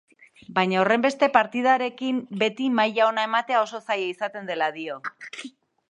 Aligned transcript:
Baina 0.53 0.79
horrenbeste 0.83 1.29
partidarekin 1.35 2.23
beti 2.45 2.71
maila 2.79 3.07
ona 3.11 3.29
ematea 3.31 3.63
oso 3.67 3.83
zaila 3.85 4.11
izaten 4.17 4.53
dela 4.53 4.73
dio. 4.81 4.99